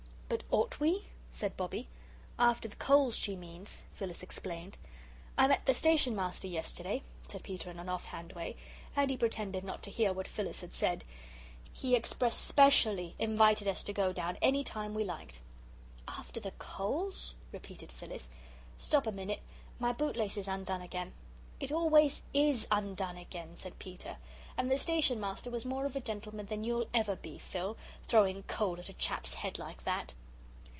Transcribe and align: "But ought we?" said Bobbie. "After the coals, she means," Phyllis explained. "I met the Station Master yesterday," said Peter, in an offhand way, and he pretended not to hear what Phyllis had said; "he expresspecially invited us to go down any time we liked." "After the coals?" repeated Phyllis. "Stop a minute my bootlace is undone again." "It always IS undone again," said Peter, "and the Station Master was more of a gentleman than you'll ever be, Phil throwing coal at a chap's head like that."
"But 0.31 0.43
ought 0.49 0.79
we?" 0.79 1.07
said 1.29 1.57
Bobbie. 1.57 1.89
"After 2.39 2.69
the 2.69 2.77
coals, 2.77 3.17
she 3.17 3.35
means," 3.35 3.83
Phyllis 3.93 4.23
explained. 4.23 4.77
"I 5.37 5.45
met 5.45 5.65
the 5.65 5.73
Station 5.73 6.15
Master 6.15 6.47
yesterday," 6.47 7.03
said 7.27 7.43
Peter, 7.43 7.69
in 7.69 7.79
an 7.79 7.89
offhand 7.89 8.31
way, 8.31 8.55
and 8.95 9.09
he 9.09 9.17
pretended 9.17 9.65
not 9.65 9.83
to 9.83 9.91
hear 9.91 10.13
what 10.13 10.29
Phyllis 10.29 10.61
had 10.61 10.73
said; 10.73 11.03
"he 11.73 11.97
expresspecially 11.99 13.13
invited 13.19 13.67
us 13.67 13.83
to 13.83 13.91
go 13.91 14.13
down 14.13 14.37
any 14.41 14.63
time 14.63 14.93
we 14.93 15.03
liked." 15.03 15.41
"After 16.07 16.39
the 16.39 16.51
coals?" 16.51 17.35
repeated 17.51 17.91
Phyllis. 17.91 18.29
"Stop 18.77 19.05
a 19.07 19.11
minute 19.11 19.41
my 19.79 19.91
bootlace 19.91 20.37
is 20.37 20.47
undone 20.47 20.81
again." 20.81 21.11
"It 21.59 21.73
always 21.73 22.21
IS 22.33 22.67
undone 22.71 23.17
again," 23.17 23.57
said 23.57 23.79
Peter, 23.79 24.15
"and 24.57 24.71
the 24.71 24.77
Station 24.77 25.19
Master 25.19 25.49
was 25.51 25.65
more 25.65 25.85
of 25.85 25.95
a 25.97 26.01
gentleman 26.01 26.45
than 26.45 26.63
you'll 26.63 26.87
ever 26.93 27.17
be, 27.17 27.37
Phil 27.37 27.75
throwing 28.07 28.43
coal 28.43 28.79
at 28.79 28.89
a 28.89 28.93
chap's 28.93 29.33
head 29.33 29.59
like 29.59 29.83
that." 29.83 30.13